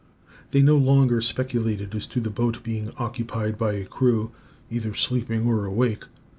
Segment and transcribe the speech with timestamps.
[0.49, 4.31] They no longer speculated as to the boat being occupied by a crew,
[4.71, 6.05] either sleeping or awake.